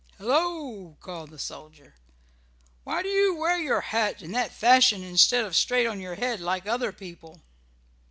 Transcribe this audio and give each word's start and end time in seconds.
"Hello!" 0.17 0.97
called 0.99 1.29
the 1.29 1.37
soldier. 1.37 1.93
"Why 2.83 3.03
do 3.03 3.07
you 3.09 3.35
wear 3.35 3.59
your 3.59 3.81
hat 3.81 4.23
in 4.23 4.31
that 4.31 4.51
fashion 4.51 5.03
instead 5.03 5.45
of 5.45 5.55
straight 5.55 5.85
on 5.85 5.99
your 5.99 6.15
head 6.15 6.39
like 6.39 6.65
other 6.65 6.91
people?" 6.91 7.43